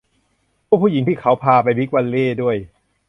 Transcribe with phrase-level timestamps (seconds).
[0.67, 2.55] พวกผู้หญิงที่พวกเขาพาไปบิ๊กวัลเลย์ด้วย